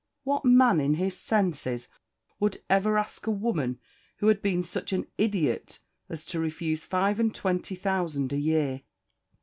[0.23, 1.87] What man in his senses
[2.39, 3.79] would ever ask a woman
[4.17, 5.77] who had been such an idiot
[6.09, 8.81] as to refuse five and twenty thousand a year?"